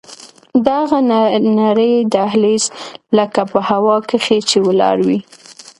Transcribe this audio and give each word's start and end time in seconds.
دغه 0.67 0.97
نرى 1.57 1.93
دهلېز 2.13 2.65
لکه 3.17 3.41
په 3.51 3.59
هوا 3.69 3.95
کښې 4.09 4.39
چې 4.49 4.57
ولاړ 4.67 4.97
وي. 5.07 5.19